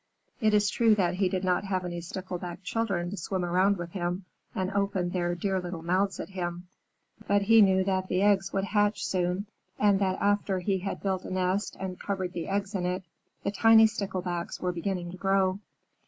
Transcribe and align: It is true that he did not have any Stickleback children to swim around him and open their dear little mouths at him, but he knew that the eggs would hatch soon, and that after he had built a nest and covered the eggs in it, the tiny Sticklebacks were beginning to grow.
It 0.39 0.55
is 0.55 0.71
true 0.71 0.95
that 0.95 1.13
he 1.17 1.29
did 1.29 1.43
not 1.43 1.63
have 1.65 1.85
any 1.85 2.01
Stickleback 2.01 2.63
children 2.63 3.11
to 3.11 3.17
swim 3.17 3.45
around 3.45 3.75
him 3.91 4.25
and 4.55 4.71
open 4.71 5.09
their 5.09 5.35
dear 5.35 5.61
little 5.61 5.83
mouths 5.83 6.19
at 6.19 6.29
him, 6.29 6.67
but 7.27 7.43
he 7.43 7.61
knew 7.61 7.83
that 7.83 8.07
the 8.07 8.23
eggs 8.23 8.51
would 8.51 8.63
hatch 8.63 9.05
soon, 9.05 9.45
and 9.77 9.99
that 9.99 10.19
after 10.19 10.57
he 10.57 10.79
had 10.79 11.03
built 11.03 11.23
a 11.23 11.29
nest 11.29 11.77
and 11.79 11.99
covered 11.99 12.33
the 12.33 12.47
eggs 12.47 12.73
in 12.73 12.87
it, 12.87 13.03
the 13.43 13.51
tiny 13.51 13.85
Sticklebacks 13.85 14.59
were 14.59 14.71
beginning 14.71 15.11
to 15.11 15.17
grow. 15.17 15.59